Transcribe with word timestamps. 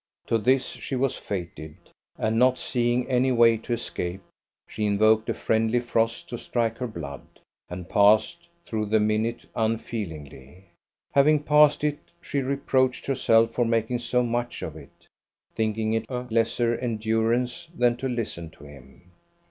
To 0.25 0.39
this 0.39 0.65
she 0.69 0.95
was 0.95 1.15
fated; 1.15 1.75
and 2.17 2.39
not 2.39 2.57
seeing 2.57 3.07
any 3.07 3.31
way 3.31 3.55
to 3.57 3.73
escape, 3.73 4.23
she 4.67 4.87
invoked 4.87 5.29
a 5.29 5.33
friendly 5.35 5.79
frost 5.79 6.27
to 6.29 6.39
strike 6.39 6.79
her 6.79 6.87
blood, 6.87 7.21
and 7.69 7.87
passed 7.87 8.47
through 8.65 8.87
the 8.87 8.99
minute 8.99 9.45
unfeelingly. 9.55 10.65
Having 11.13 11.43
passed 11.43 11.83
it, 11.83 11.99
she 12.19 12.41
reproached 12.41 13.05
herself 13.05 13.51
for 13.51 13.63
making 13.63 13.99
so 13.99 14.23
much 14.23 14.63
of 14.63 14.75
it, 14.75 15.05
thinking 15.53 15.93
it 15.93 16.07
a 16.09 16.25
lesser 16.31 16.73
endurance 16.75 17.69
than 17.77 17.95
to 17.97 18.09
listen 18.09 18.49
to 18.49 18.63
him. 18.63 19.11